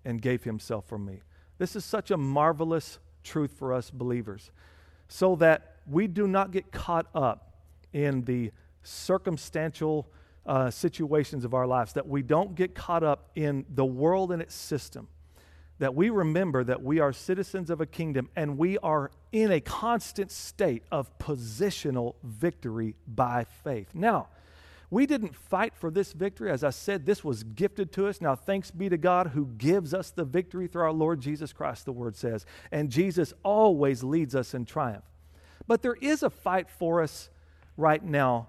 and 0.05 0.21
gave 0.21 0.43
himself 0.43 0.85
for 0.85 0.97
me. 0.97 1.21
This 1.57 1.75
is 1.75 1.85
such 1.85 2.11
a 2.11 2.17
marvelous 2.17 2.99
truth 3.23 3.53
for 3.57 3.73
us 3.73 3.89
believers 3.89 4.51
so 5.07 5.35
that 5.37 5.75
we 5.89 6.07
do 6.07 6.27
not 6.27 6.51
get 6.51 6.71
caught 6.71 7.07
up 7.15 7.53
in 7.93 8.23
the 8.23 8.51
circumstantial 8.83 10.07
uh, 10.45 10.69
situations 10.69 11.45
of 11.45 11.53
our 11.53 11.65
lives, 11.65 11.93
that 11.93 12.07
we 12.07 12.21
don't 12.21 12.55
get 12.55 12.75
caught 12.75 13.03
up 13.03 13.29
in 13.35 13.65
the 13.73 13.85
world 13.85 14.31
and 14.31 14.41
its 14.41 14.55
system, 14.55 15.07
that 15.83 15.95
we 15.95 16.09
remember 16.09 16.63
that 16.63 16.81
we 16.81 17.01
are 17.01 17.11
citizens 17.11 17.69
of 17.69 17.81
a 17.81 17.85
kingdom 17.85 18.29
and 18.37 18.57
we 18.57 18.77
are 18.77 19.11
in 19.33 19.51
a 19.51 19.59
constant 19.59 20.31
state 20.31 20.81
of 20.89 21.17
positional 21.19 22.15
victory 22.23 22.95
by 23.05 23.45
faith. 23.65 23.89
Now, 23.93 24.29
we 24.89 25.05
didn't 25.05 25.35
fight 25.35 25.73
for 25.75 25.91
this 25.91 26.13
victory. 26.13 26.49
As 26.51 26.63
I 26.63 26.69
said, 26.69 27.05
this 27.05 27.21
was 27.21 27.43
gifted 27.43 27.91
to 27.93 28.07
us. 28.07 28.21
Now, 28.21 28.33
thanks 28.33 28.71
be 28.71 28.87
to 28.87 28.97
God 28.97 29.27
who 29.27 29.47
gives 29.57 29.93
us 29.93 30.11
the 30.11 30.23
victory 30.23 30.67
through 30.67 30.83
our 30.83 30.93
Lord 30.93 31.19
Jesus 31.19 31.51
Christ, 31.51 31.83
the 31.83 31.91
word 31.91 32.15
says. 32.15 32.45
And 32.71 32.89
Jesus 32.89 33.33
always 33.43 34.05
leads 34.05 34.35
us 34.35 34.53
in 34.53 34.63
triumph. 34.63 35.03
But 35.67 35.81
there 35.81 35.97
is 35.99 36.23
a 36.23 36.29
fight 36.29 36.69
for 36.69 37.01
us 37.01 37.29
right 37.75 38.01
now, 38.01 38.47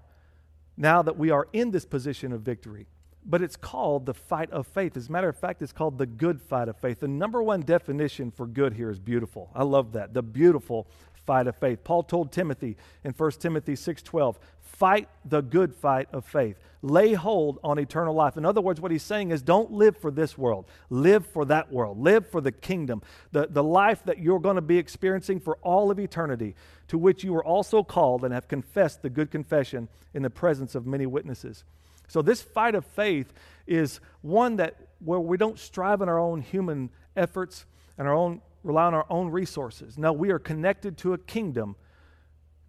now 0.77 1.01
that 1.01 1.17
we 1.17 1.31
are 1.31 1.49
in 1.51 1.71
this 1.71 1.83
position 1.83 2.31
of 2.31 2.43
victory. 2.43 2.87
But 3.27 3.41
it's 3.41 3.55
called 3.55 4.05
the 4.05 4.13
fight 4.13 4.51
of 4.51 4.67
faith. 4.67 4.95
As 4.95 5.09
a 5.09 5.11
matter 5.11 5.29
of 5.29 5.37
fact, 5.37 5.61
it's 5.61 5.71
called 5.71 5.97
the 5.97 6.05
good 6.05 6.41
fight 6.41 6.69
of 6.69 6.77
faith. 6.77 6.99
The 6.99 7.07
number 7.07 7.41
one 7.41 7.61
definition 7.61 8.29
for 8.31 8.45
good 8.45 8.73
here 8.73 8.91
is 8.91 8.99
beautiful. 8.99 9.49
I 9.55 9.63
love 9.63 9.93
that. 9.93 10.13
The 10.13 10.21
beautiful 10.21 10.87
fight 11.25 11.47
of 11.47 11.55
faith. 11.55 11.83
Paul 11.83 12.03
told 12.03 12.31
Timothy 12.31 12.77
in 13.03 13.11
1 13.11 13.31
Timothy 13.39 13.75
6:12, 13.75 14.37
Fight 14.61 15.07
the 15.23 15.41
good 15.41 15.73
fight 15.73 16.09
of 16.11 16.25
faith. 16.25 16.59
Lay 16.81 17.13
hold 17.13 17.59
on 17.63 17.79
eternal 17.79 18.13
life. 18.13 18.35
In 18.35 18.45
other 18.45 18.59
words, 18.59 18.81
what 18.81 18.91
he's 18.91 19.03
saying 19.03 19.31
is 19.31 19.41
don't 19.41 19.71
live 19.71 19.95
for 19.95 20.11
this 20.11 20.37
world, 20.37 20.65
live 20.89 21.25
for 21.25 21.45
that 21.45 21.71
world, 21.71 21.97
live 21.97 22.27
for 22.27 22.41
the 22.41 22.51
kingdom, 22.51 23.01
the, 23.31 23.47
the 23.47 23.63
life 23.63 24.03
that 24.03 24.19
you're 24.19 24.39
going 24.39 24.57
to 24.57 24.61
be 24.61 24.77
experiencing 24.77 25.39
for 25.39 25.57
all 25.61 25.91
of 25.91 25.99
eternity, 25.99 26.55
to 26.89 26.97
which 26.97 27.23
you 27.23 27.31
were 27.31 27.43
also 27.43 27.83
called 27.83 28.25
and 28.25 28.33
have 28.33 28.49
confessed 28.49 29.01
the 29.01 29.09
good 29.09 29.31
confession 29.31 29.87
in 30.13 30.23
the 30.23 30.29
presence 30.29 30.75
of 30.75 30.85
many 30.85 31.05
witnesses. 31.05 31.63
So, 32.07 32.21
this 32.21 32.41
fight 32.41 32.75
of 32.75 32.85
faith 32.85 33.33
is 33.67 33.99
one 34.21 34.57
that 34.57 34.75
where 34.99 35.19
we 35.19 35.37
don't 35.37 35.59
strive 35.59 36.01
in 36.01 36.09
our 36.09 36.19
own 36.19 36.41
human 36.41 36.89
efforts 37.15 37.65
and 37.97 38.07
our 38.07 38.13
own 38.13 38.41
rely 38.63 38.85
on 38.85 38.93
our 38.93 39.05
own 39.09 39.29
resources. 39.29 39.97
No, 39.97 40.11
we 40.11 40.31
are 40.31 40.39
connected 40.39 40.97
to 40.99 41.13
a 41.13 41.17
kingdom 41.17 41.75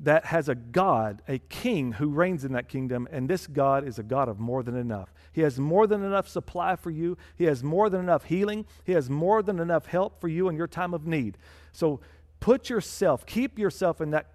that 0.00 0.26
has 0.26 0.48
a 0.48 0.54
God, 0.54 1.22
a 1.26 1.38
king 1.38 1.92
who 1.92 2.08
reigns 2.08 2.44
in 2.44 2.52
that 2.52 2.68
kingdom, 2.68 3.08
and 3.10 3.28
this 3.28 3.46
God 3.46 3.88
is 3.88 3.98
a 3.98 4.02
God 4.02 4.28
of 4.28 4.38
more 4.38 4.62
than 4.62 4.76
enough. 4.76 5.14
He 5.32 5.40
has 5.40 5.58
more 5.58 5.86
than 5.86 6.04
enough 6.04 6.28
supply 6.28 6.76
for 6.76 6.90
you, 6.90 7.16
He 7.36 7.44
has 7.44 7.64
more 7.64 7.88
than 7.88 8.00
enough 8.00 8.24
healing, 8.24 8.66
He 8.84 8.92
has 8.92 9.08
more 9.08 9.42
than 9.42 9.58
enough 9.58 9.86
help 9.86 10.20
for 10.20 10.28
you 10.28 10.48
in 10.48 10.56
your 10.56 10.66
time 10.66 10.92
of 10.92 11.06
need. 11.06 11.38
So 11.72 12.00
put 12.40 12.68
yourself, 12.68 13.24
keep 13.24 13.58
yourself 13.58 14.02
in 14.02 14.10
that 14.10 14.26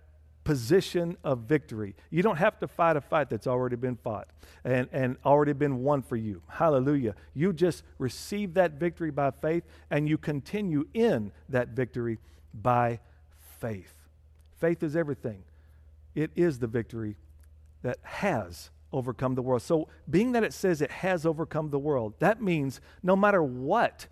position 0.43 1.17
of 1.24 1.39
victory. 1.39 1.95
You 2.10 2.24
don't 2.24 2.38
have 2.38 2.60
to 2.60 2.67
fight 2.67 2.98
a 2.98 3.01
fight 3.01 3.29
that's 3.29 3.48
already 3.48 3.75
been 3.75 3.95
fought 3.95 4.27
and, 4.63 4.88
and 4.91 5.17
already 5.25 5.53
been 5.53 5.83
won 5.83 6.01
for 6.01 6.15
you. 6.15 6.41
Hallelujah. 6.48 7.15
You 7.33 7.53
just 7.53 7.83
receive 7.98 8.55
that 8.55 8.74
victory 8.74 9.12
by 9.12 9.31
faith 9.31 9.63
and 9.89 10.10
you 10.10 10.17
continue 10.17 10.88
in 10.93 11.31
that 11.50 11.69
victory 11.69 12.19
by 12.53 13.00
faith. 13.60 13.93
Faith 14.60 14.83
is 14.83 14.95
everything 14.95 15.43
it 16.15 16.31
is 16.36 16.60
the 16.60 16.67
victory 16.67 17.15
that 17.83 17.98
has 18.03 18.69
overcome 18.91 19.36
the 19.36 19.41
world. 19.41 19.62
So, 19.62 19.88
being 20.10 20.33
that 20.33 20.43
it 20.43 20.53
says 20.53 20.81
it 20.81 20.91
has 20.91 21.25
overcome 21.25 21.69
the 21.69 21.79
world, 21.79 22.15
that 22.19 22.41
means 22.41 22.81
no 23.01 23.15
matter 23.15 23.41
what 23.41 24.07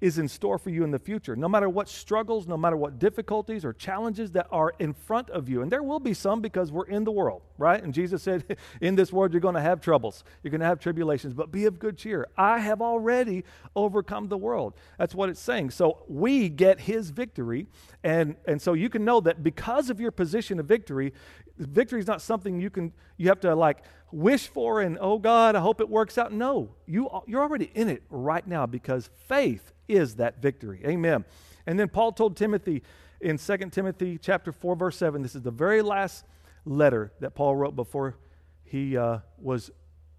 is 0.00 0.18
in 0.18 0.28
store 0.28 0.58
for 0.58 0.70
you 0.70 0.84
in 0.84 0.92
the 0.92 0.98
future, 0.98 1.34
no 1.34 1.48
matter 1.48 1.68
what 1.68 1.88
struggles, 1.88 2.46
no 2.46 2.56
matter 2.56 2.76
what 2.76 2.98
difficulties 3.00 3.64
or 3.64 3.72
challenges 3.72 4.30
that 4.32 4.46
are 4.52 4.72
in 4.78 4.94
front 4.94 5.28
of 5.30 5.48
you. 5.48 5.60
And 5.60 5.72
there 5.72 5.82
will 5.82 5.98
be 5.98 6.14
some 6.14 6.40
because 6.40 6.70
we're 6.70 6.86
in 6.86 7.02
the 7.02 7.10
world, 7.10 7.42
right? 7.56 7.82
And 7.82 7.92
Jesus 7.92 8.22
said, 8.22 8.56
In 8.80 8.94
this 8.94 9.12
world, 9.12 9.32
you're 9.32 9.40
going 9.40 9.56
to 9.56 9.60
have 9.60 9.80
troubles, 9.80 10.22
you're 10.42 10.50
going 10.50 10.60
to 10.60 10.66
have 10.66 10.78
tribulations, 10.78 11.34
but 11.34 11.50
be 11.50 11.64
of 11.64 11.78
good 11.78 11.98
cheer. 11.98 12.28
I 12.36 12.60
have 12.60 12.80
already 12.80 13.44
overcome 13.74 14.28
the 14.28 14.36
world. 14.36 14.74
That's 14.98 15.14
what 15.14 15.30
it's 15.30 15.40
saying. 15.40 15.70
So 15.70 16.04
we 16.06 16.48
get 16.48 16.80
his 16.80 17.10
victory. 17.10 17.66
And, 18.04 18.36
and 18.46 18.62
so 18.62 18.74
you 18.74 18.88
can 18.88 19.04
know 19.04 19.20
that 19.20 19.42
because 19.42 19.90
of 19.90 20.00
your 20.00 20.12
position 20.12 20.60
of 20.60 20.66
victory, 20.66 21.12
victory 21.58 21.98
is 21.98 22.06
not 22.06 22.22
something 22.22 22.60
you 22.60 22.70
can 22.70 22.92
you 23.16 23.28
have 23.28 23.40
to 23.40 23.52
like 23.54 23.82
wish 24.12 24.46
for 24.46 24.80
and 24.80 24.96
oh 25.00 25.18
god 25.18 25.56
i 25.56 25.60
hope 25.60 25.80
it 25.80 25.88
works 25.88 26.16
out 26.16 26.32
no 26.32 26.70
you 26.86 27.10
you're 27.26 27.42
already 27.42 27.70
in 27.74 27.88
it 27.88 28.02
right 28.10 28.46
now 28.46 28.64
because 28.64 29.10
faith 29.26 29.72
is 29.88 30.16
that 30.16 30.40
victory. 30.40 30.80
Amen. 30.86 31.24
And 31.66 31.78
then 31.78 31.88
paul 31.88 32.12
told 32.12 32.36
timothy 32.36 32.82
in 33.20 33.38
2 33.38 33.56
timothy 33.70 34.18
chapter 34.18 34.52
4 34.52 34.76
verse 34.76 34.96
7 34.96 35.22
this 35.22 35.34
is 35.34 35.42
the 35.42 35.50
very 35.50 35.82
last 35.82 36.24
letter 36.64 37.12
that 37.20 37.34
paul 37.34 37.56
wrote 37.56 37.74
before 37.74 38.16
he 38.64 38.96
uh, 38.96 39.18
was 39.38 39.70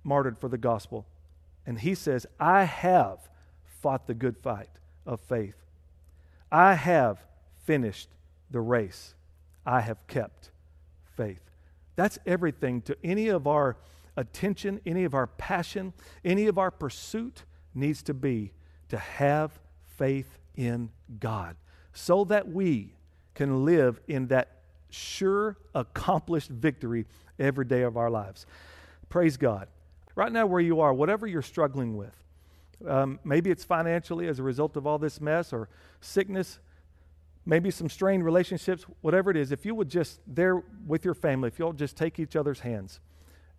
martyred 0.04 0.38
for 0.38 0.50
the 0.50 0.58
gospel. 0.58 1.06
And 1.66 1.80
he 1.80 1.96
says 1.96 2.26
i 2.40 2.64
have 2.64 3.30
fought 3.82 4.08
the 4.08 4.14
good 4.14 4.38
fight 4.38 4.70
of 5.06 5.22
faith. 5.22 5.56
I 6.52 6.74
have 6.74 7.24
finished 7.64 8.10
the 8.50 8.60
race. 8.60 9.14
I 9.66 9.82
have 9.82 10.06
kept 10.08 10.52
faith. 11.16 11.42
That's 11.96 12.18
everything 12.26 12.82
to 12.84 12.98
any 13.04 13.28
of 13.28 13.46
our 13.46 13.78
attention, 14.18 14.82
any 14.86 15.04
of 15.04 15.14
our 15.14 15.28
passion, 15.28 15.94
any 16.26 16.48
of 16.48 16.58
our 16.58 16.72
pursuit 16.72 17.44
needs 17.74 18.02
to 18.04 18.14
be 18.14 18.52
to 18.90 18.98
have 18.98 19.60
faith 19.98 20.38
in 20.56 20.90
God 21.20 21.56
so 21.94 22.24
that 22.26 22.48
we 22.48 22.94
can 23.36 23.66
live 23.66 24.00
in 24.08 24.28
that 24.28 24.60
sure, 24.90 25.58
accomplished 25.74 26.50
victory 26.50 27.06
every 27.38 27.66
day 27.66 27.84
of 27.84 27.98
our 27.98 28.10
lives. 28.10 28.46
Praise 29.08 29.38
God. 29.38 29.68
Right 30.16 30.32
now, 30.32 30.46
where 30.46 30.60
you 30.60 30.82
are, 30.82 30.94
whatever 30.94 31.28
you're 31.28 31.42
struggling 31.42 31.96
with, 31.96 32.14
um, 32.88 33.20
maybe 33.24 33.52
it's 33.52 33.64
financially 33.64 34.28
as 34.28 34.40
a 34.40 34.44
result 34.44 34.76
of 34.76 34.88
all 34.88 34.98
this 34.98 35.22
mess 35.22 35.54
or 35.54 35.70
sickness, 36.02 36.60
maybe 37.46 37.72
some 37.72 37.90
strained 37.90 38.26
relationships, 38.26 38.86
whatever 39.02 39.32
it 39.32 39.38
is, 39.38 39.52
if 39.52 39.66
you 39.66 39.76
would 39.76 39.90
just, 39.90 40.20
there 40.28 40.64
with 40.86 41.06
your 41.06 41.14
family, 41.14 41.48
if 41.48 41.60
you'll 41.60 41.74
just 41.74 41.96
take 41.96 42.20
each 42.20 42.36
other's 42.36 42.62
hands 42.62 43.00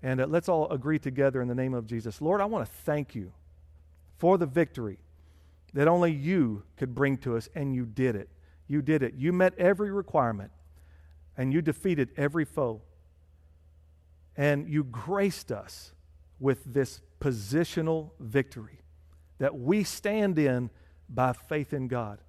and 0.03 0.21
uh, 0.21 0.27
let's 0.27 0.49
all 0.49 0.69
agree 0.71 0.99
together 0.99 1.43
in 1.43 1.49
the 1.49 1.55
name 1.55 1.75
of 1.75 1.87
Jesus. 1.87 2.21
Lord, 2.21 2.41
I 2.41 2.47
want 2.47 2.67
to 2.67 2.73
thank 2.85 3.15
you 3.15 3.33
for 4.19 4.39
the 4.39 4.47
victory 4.47 4.99
that 5.73 5.89
only 5.89 6.13
you 6.13 6.65
could 6.77 6.95
bring 6.95 7.17
to 7.19 7.37
us, 7.37 7.49
and 7.55 7.75
you 7.75 7.87
did 7.87 8.17
it. 8.17 8.29
You 8.67 8.83
did 8.83 9.03
it. 9.03 9.15
You 9.15 9.33
met 9.33 9.55
every 9.59 9.91
requirement, 9.91 10.51
and 11.37 11.53
you 11.53 11.63
defeated 11.63 12.11
every 12.17 12.45
foe. 12.45 12.83
And 14.37 14.69
you 14.69 14.85
graced 14.85 15.53
us 15.53 15.93
with 16.39 16.73
this 16.73 17.01
positional 17.21 18.11
victory 18.19 18.81
that 19.39 19.59
we 19.59 19.85
stand 19.85 20.39
in 20.39 20.71
by 21.09 21.33
faith 21.33 21.73
in 21.73 21.89
God. 21.89 22.21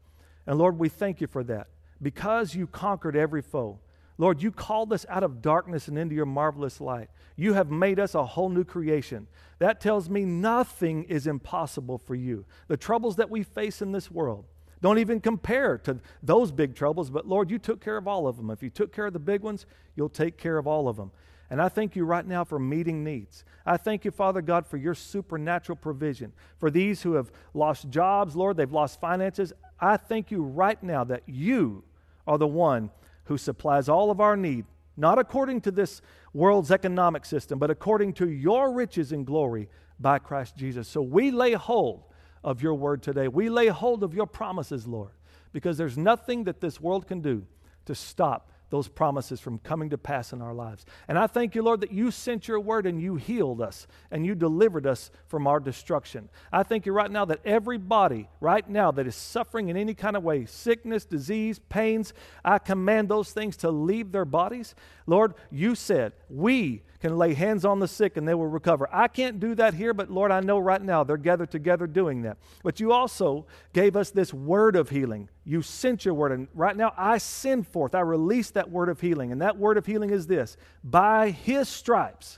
And 0.46 0.58
Lord, 0.58 0.80
we 0.80 0.90
thank 0.90 1.22
you 1.22 1.28
for 1.28 1.44
that. 1.46 1.68
Because 2.02 2.56
you 2.56 2.66
conquered 2.68 3.16
every 3.16 3.42
foe. 3.42 3.80
Lord, 4.22 4.44
you 4.44 4.52
called 4.52 4.94
us 4.94 5.04
out 5.10 5.24
of 5.24 5.42
darkness 5.42 5.88
and 5.88 5.98
into 5.98 6.14
your 6.14 6.28
marvelous 6.28 6.80
light. 6.80 7.10
You 7.36 7.54
have 7.54 7.72
made 7.72 8.00
us 8.00 8.14
a 8.14 8.24
whole 8.24 8.50
new 8.50 8.64
creation. 8.64 9.26
That 9.58 9.82
tells 9.82 10.12
me 10.12 10.26
nothing 10.26 11.06
is 11.06 11.26
impossible 11.26 11.98
for 11.98 12.14
you. 12.14 12.46
The 12.68 12.78
troubles 12.78 13.16
that 13.16 13.32
we 13.32 13.42
face 13.42 13.82
in 13.82 13.94
this 13.94 14.12
world 14.12 14.46
don't 14.80 15.00
even 15.00 15.22
compare 15.22 15.80
to 15.80 15.98
those 16.22 16.52
big 16.52 16.76
troubles, 16.76 17.10
but 17.10 17.28
Lord, 17.28 17.50
you 17.50 17.58
took 17.58 17.82
care 17.84 17.98
of 17.98 18.08
all 18.08 18.28
of 18.28 18.38
them. 18.38 18.52
If 18.52 18.62
you 18.62 18.70
took 18.70 18.94
care 18.94 19.08
of 19.08 19.14
the 19.14 19.18
big 19.18 19.42
ones, 19.42 19.66
you'll 19.96 20.08
take 20.08 20.38
care 20.38 20.60
of 20.60 20.68
all 20.68 20.88
of 20.88 20.98
them. 20.98 21.10
And 21.50 21.60
I 21.60 21.68
thank 21.68 21.96
you 21.96 22.06
right 22.06 22.26
now 22.26 22.44
for 22.44 22.60
meeting 22.60 23.04
needs. 23.04 23.44
I 23.66 23.78
thank 23.78 24.06
you, 24.06 24.12
Father 24.12 24.44
God, 24.44 24.68
for 24.68 24.78
your 24.78 24.94
supernatural 24.94 25.78
provision. 25.78 26.32
For 26.60 26.70
these 26.70 27.02
who 27.02 27.14
have 27.14 27.32
lost 27.56 27.90
jobs, 27.90 28.36
Lord, 28.36 28.56
they've 28.56 28.72
lost 28.72 29.02
finances. 29.02 29.52
I 29.80 29.98
thank 29.98 30.30
you 30.30 30.44
right 30.44 30.82
now 30.84 31.04
that 31.06 31.24
you 31.26 31.84
are 32.28 32.38
the 32.38 32.46
one 32.46 32.92
who 33.32 33.38
supplies 33.38 33.88
all 33.88 34.12
of 34.12 34.20
our 34.20 34.36
need, 34.36 34.66
not 34.98 35.18
according 35.18 35.62
to 35.62 35.72
this 35.72 36.02
world's 36.34 36.70
economic 36.70 37.26
system, 37.26 37.58
but 37.58 37.72
according 37.72 38.12
to 38.12 38.30
your 38.30 38.74
riches 38.74 39.14
and 39.14 39.26
glory 39.26 39.70
by 40.02 40.20
Christ 40.20 40.58
Jesus. 40.58 40.86
So 40.90 41.02
we 41.02 41.32
lay 41.32 41.54
hold 41.54 42.04
of 42.44 42.62
your 42.62 42.74
word 42.74 43.02
today. 43.02 43.30
We 43.30 43.48
lay 43.48 43.68
hold 43.68 44.04
of 44.04 44.14
your 44.14 44.28
promises, 44.28 44.86
Lord, 44.86 45.12
because 45.54 45.78
there's 45.78 45.98
nothing 45.98 46.44
that 46.44 46.60
this 46.60 46.82
world 46.82 47.08
can 47.08 47.22
do 47.22 47.46
to 47.86 47.96
stop 47.96 48.52
those 48.72 48.88
promises 48.88 49.40
from 49.40 49.60
coming 49.60 49.92
to 49.92 49.98
pass 49.98 50.34
in 50.34 50.42
our 50.42 50.54
lives. 50.54 50.86
And 51.08 51.20
I 51.20 51.28
thank 51.28 51.54
you, 51.54 51.62
Lord, 51.62 51.82
that 51.82 51.92
you 51.92 52.10
sent 52.10 52.48
your 52.48 52.60
word 52.60 52.88
and 52.88 53.00
you 53.00 53.18
healed 53.18 53.62
us 53.62 53.86
and 54.10 54.26
you 54.26 54.34
delivered 54.34 54.88
us 54.88 55.12
from 55.28 55.46
our 55.46 55.60
destruction. 55.60 56.30
I 56.52 56.64
thank 56.64 56.88
you 56.88 56.94
right 56.94 57.12
now 57.12 57.26
that 57.26 57.42
everybody 57.46 58.28
right 58.40 58.68
now 58.68 58.92
that 58.92 59.06
is 59.06 59.16
suffering 59.16 59.70
in 59.70 59.78
any 59.78 59.94
kind 59.94 60.18
of 60.18 60.24
way, 60.24 60.46
sickness, 60.46 61.06
disease, 61.06 61.60
pains, 61.60 62.14
I 62.44 62.58
command 62.58 63.10
those 63.10 63.32
things 63.32 63.58
to 63.58 63.70
leave 63.70 64.12
their 64.12 64.26
bodies. 64.26 64.74
Lord, 65.06 65.36
you 65.52 65.76
said, 65.76 66.14
we 66.30 66.82
can 67.02 67.18
lay 67.18 67.34
hands 67.34 67.66
on 67.66 67.80
the 67.80 67.88
sick 67.88 68.16
and 68.16 68.28
they 68.28 68.36
will 68.36 68.48
recover. 68.48 68.88
I 68.92 69.08
can't 69.08 69.40
do 69.40 69.56
that 69.56 69.74
here, 69.74 69.94
but 69.94 70.12
Lord, 70.12 70.32
I 70.32 70.40
know 70.40 70.60
right 70.60 70.82
now 70.82 71.04
they're 71.04 71.18
gathered 71.18 71.50
together 71.50 71.88
doing 71.88 72.22
that. 72.22 72.38
But 72.64 72.80
you 72.80 72.92
also 72.92 73.48
gave 73.74 73.96
us 73.96 74.12
this 74.12 74.32
word 74.32 74.76
of 74.76 74.90
healing. 74.90 75.28
You 75.44 75.64
sent 75.64 76.06
your 76.06 76.14
word, 76.14 76.32
and 76.32 76.48
right 76.54 76.78
now 76.78 76.94
I 76.96 77.18
send 77.18 77.68
forth, 77.68 77.96
I 77.96 78.02
release 78.02 78.52
that 78.52 78.70
word 78.70 78.88
of 78.88 79.02
healing. 79.02 79.32
And 79.32 79.42
that 79.42 79.58
word 79.58 79.78
of 79.78 79.88
healing 79.88 80.12
is 80.12 80.28
this 80.28 80.58
by 80.84 81.32
his 81.32 81.68
stripes, 81.68 82.38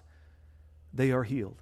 they 0.93 1.11
are 1.11 1.23
healed. 1.23 1.61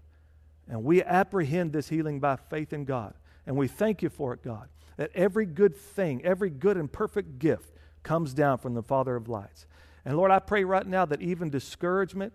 And 0.70 0.84
we 0.84 1.02
apprehend 1.04 1.74
this 1.74 1.90
healing 1.90 2.20
by 2.20 2.36
faith 2.36 2.72
in 2.72 2.86
God. 2.86 3.16
And 3.48 3.58
we 3.58 3.68
thank 3.68 4.04
you 4.04 4.10
for 4.10 4.32
it, 4.34 4.44
God, 4.44 4.70
that 4.98 5.10
every 5.16 5.48
good 5.48 5.76
thing, 5.76 6.24
every 6.24 6.52
good 6.52 6.78
and 6.78 6.90
perfect 6.90 7.40
gift 7.40 7.74
comes 8.04 8.34
down 8.36 8.60
from 8.60 8.76
the 8.76 8.84
Father 8.84 9.16
of 9.16 9.28
lights. 9.28 9.66
And 10.06 10.16
Lord, 10.16 10.30
I 10.30 10.40
pray 10.40 10.64
right 10.64 10.86
now 10.86 11.06
that 11.06 11.22
even 11.22 11.50
discouragement 11.50 12.34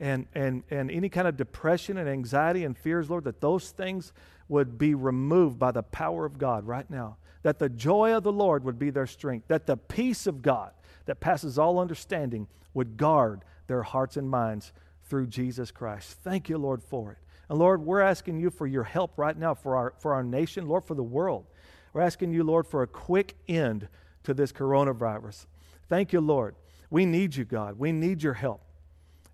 and, 0.00 0.26
and, 0.34 0.62
and 0.70 0.90
any 0.90 1.08
kind 1.08 1.28
of 1.28 1.36
depression 1.36 1.96
and 1.96 2.08
anxiety 2.08 2.64
and 2.64 2.76
fears, 2.76 3.08
Lord, 3.08 3.24
that 3.24 3.40
those 3.40 3.70
things 3.70 4.12
would 4.48 4.78
be 4.78 4.94
removed 4.94 5.58
by 5.58 5.70
the 5.70 5.82
power 5.82 6.24
of 6.24 6.38
God 6.38 6.66
right 6.66 6.88
now. 6.90 7.16
That 7.42 7.58
the 7.58 7.68
joy 7.68 8.16
of 8.16 8.22
the 8.22 8.32
Lord 8.32 8.64
would 8.64 8.78
be 8.78 8.90
their 8.90 9.06
strength. 9.06 9.48
That 9.48 9.66
the 9.66 9.76
peace 9.76 10.26
of 10.26 10.42
God 10.42 10.72
that 11.06 11.20
passes 11.20 11.58
all 11.58 11.78
understanding 11.78 12.46
would 12.74 12.96
guard 12.96 13.44
their 13.66 13.82
hearts 13.82 14.16
and 14.16 14.28
minds 14.28 14.72
through 15.04 15.26
Jesus 15.26 15.70
Christ. 15.70 16.18
Thank 16.22 16.48
you, 16.48 16.58
Lord, 16.58 16.82
for 16.82 17.12
it. 17.12 17.18
And 17.48 17.58
Lord, 17.58 17.84
we're 17.84 18.00
asking 18.00 18.38
you 18.38 18.50
for 18.50 18.66
your 18.66 18.84
help 18.84 19.18
right 19.18 19.36
now 19.36 19.54
for 19.54 19.76
our, 19.76 19.94
for 19.98 20.14
our 20.14 20.24
nation, 20.24 20.68
Lord, 20.68 20.84
for 20.84 20.94
the 20.94 21.02
world. 21.02 21.46
We're 21.92 22.00
asking 22.00 22.32
you, 22.32 22.44
Lord, 22.44 22.66
for 22.66 22.82
a 22.82 22.86
quick 22.86 23.34
end 23.48 23.88
to 24.24 24.32
this 24.32 24.52
coronavirus. 24.52 25.46
Thank 25.88 26.12
you, 26.12 26.20
Lord. 26.20 26.54
We 26.90 27.04
need 27.04 27.36
you, 27.36 27.44
God. 27.44 27.78
We 27.78 27.92
need 27.92 28.22
your 28.22 28.34
help. 28.34 28.62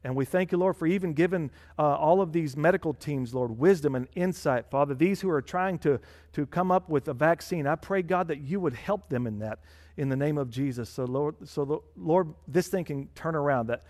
And 0.09 0.17
we 0.17 0.25
thank 0.25 0.53
you, 0.53 0.57
Lord, 0.57 0.75
for 0.75 0.87
even 0.87 1.13
giving 1.13 1.51
uh, 1.79 1.83
all 1.83 2.23
of 2.23 2.33
these 2.33 2.57
medical 2.57 2.95
teams, 2.95 3.35
Lord, 3.35 3.59
wisdom 3.59 3.95
and 3.95 4.09
insight, 4.15 4.71
Father. 4.71 4.95
These 4.95 5.21
who 5.21 5.29
are 5.29 5.43
trying 5.43 5.79
to, 5.81 6.01
to 6.33 6.47
come 6.47 6.73
up 6.73 6.89
with 6.89 7.09
a 7.09 7.13
vaccine, 7.13 7.67
I 7.67 7.75
pray, 7.75 8.01
God, 8.01 8.29
that 8.29 8.41
you 8.41 8.59
would 8.59 8.73
help 8.73 9.11
them 9.11 9.27
in 9.27 9.41
that 9.41 9.59
in 9.99 10.09
the 10.09 10.17
name 10.17 10.39
of 10.39 10.49
Jesus. 10.49 10.89
So, 10.89 11.05
Lord, 11.05 11.35
so 11.47 11.85
Lord, 11.95 12.33
this 12.47 12.69
thing 12.69 12.87
can 12.87 13.09
turn 13.09 13.35
around. 13.35 13.67
That 13.67 13.85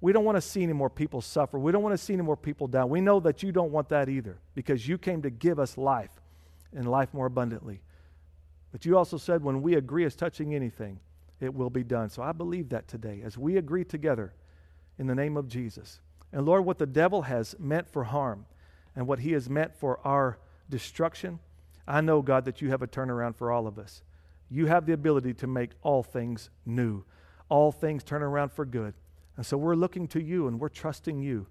we 0.00 0.12
don't 0.12 0.24
want 0.24 0.36
to 0.36 0.40
see 0.40 0.62
any 0.62 0.72
more 0.72 0.88
people 0.88 1.20
suffer. 1.20 1.58
We 1.58 1.72
don't 1.72 1.82
want 1.82 1.98
to 1.98 1.98
see 1.98 2.12
any 2.12 2.22
more 2.22 2.36
people 2.36 2.68
die. 2.68 2.84
We 2.84 3.00
know 3.00 3.18
that 3.18 3.42
you 3.42 3.50
don't 3.50 3.72
want 3.72 3.88
that 3.88 4.08
either 4.08 4.38
because 4.54 4.86
you 4.86 4.96
came 4.96 5.22
to 5.22 5.30
give 5.30 5.58
us 5.58 5.76
life 5.76 6.12
and 6.72 6.88
life 6.88 7.12
more 7.12 7.26
abundantly. 7.26 7.80
But 8.70 8.84
you 8.84 8.96
also 8.96 9.16
said 9.16 9.42
when 9.42 9.60
we 9.60 9.74
agree 9.74 10.04
as 10.04 10.14
touching 10.14 10.54
anything, 10.54 11.00
it 11.40 11.52
will 11.52 11.68
be 11.68 11.82
done. 11.82 12.10
So 12.10 12.22
I 12.22 12.30
believe 12.30 12.68
that 12.68 12.86
today 12.86 13.22
as 13.24 13.36
we 13.36 13.56
agree 13.56 13.84
together 13.84 14.34
in 14.98 15.06
the 15.06 15.14
name 15.14 15.36
of 15.36 15.48
Jesus. 15.48 16.00
And 16.32 16.44
Lord, 16.44 16.64
what 16.64 16.78
the 16.78 16.86
devil 16.86 17.22
has 17.22 17.54
meant 17.58 17.88
for 17.88 18.04
harm 18.04 18.46
and 18.96 19.06
what 19.06 19.20
he 19.20 19.32
has 19.32 19.48
meant 19.48 19.74
for 19.74 20.00
our 20.04 20.38
destruction, 20.68 21.38
I 21.86 22.00
know, 22.00 22.22
God, 22.22 22.44
that 22.46 22.60
you 22.60 22.70
have 22.70 22.82
a 22.82 22.86
turnaround 22.86 23.36
for 23.36 23.52
all 23.52 23.66
of 23.66 23.78
us. 23.78 24.02
You 24.50 24.66
have 24.66 24.86
the 24.86 24.92
ability 24.92 25.34
to 25.34 25.46
make 25.46 25.70
all 25.82 26.02
things 26.02 26.50
new, 26.64 27.04
all 27.48 27.72
things 27.72 28.04
turn 28.04 28.22
around 28.22 28.52
for 28.52 28.64
good. 28.64 28.94
And 29.36 29.44
so 29.44 29.56
we're 29.56 29.74
looking 29.74 30.06
to 30.08 30.22
you 30.22 30.46
and 30.46 30.60
we're 30.60 30.68
trusting 30.68 31.20
you. 31.20 31.46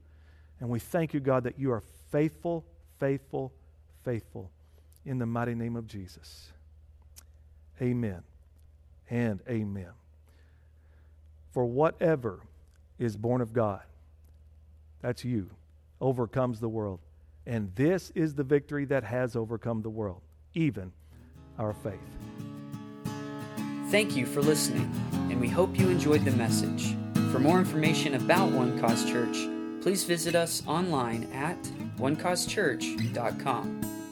And 0.60 0.70
we 0.70 0.80
thank 0.80 1.14
you, 1.14 1.20
God, 1.20 1.44
that 1.44 1.60
you 1.60 1.72
are 1.72 1.84
faithful, 2.12 2.66
faithful, 3.00 3.52
faithful 4.04 4.52
in 5.06 5.18
the 5.18 5.26
mighty 5.26 5.56
name 5.56 5.76
of 5.76 5.88
Jesus. 5.88 6.52
Amen 7.82 8.24
and 9.10 9.42
amen. 9.50 9.92
For 11.52 11.66
whatever 11.66 12.40
is 13.00 13.18
born 13.18 13.42
of 13.42 13.54
God. 13.54 13.82
That's 15.02 15.26
you. 15.26 15.50
Overcomes 16.00 16.60
the 16.60 16.70
world. 16.70 17.00
And 17.46 17.74
this 17.76 18.12
is 18.12 18.36
the 18.36 18.44
victory 18.44 18.86
that 18.86 19.04
has 19.04 19.36
overcome 19.36 19.82
the 19.82 19.90
world, 19.90 20.22
even 20.54 20.92
our 21.60 21.74
faith. 21.74 22.00
Thank 23.90 24.16
you 24.16 24.26
for 24.26 24.42
listening, 24.42 24.92
and 25.30 25.40
we 25.40 25.50
hope 25.50 25.78
you 25.78 25.90
enjoyed 25.90 26.26
the 26.26 26.32
message. 26.32 26.96
For 27.32 27.40
more 27.40 27.60
information 27.60 28.16
about 28.16 28.52
One 28.52 28.80
Cause 28.80 29.06
Church, 29.06 29.38
please 29.82 30.04
visit 30.04 30.36
us 30.36 30.64
online 30.66 31.30
at 31.34 31.62
onecausechurch.com. 31.98 34.02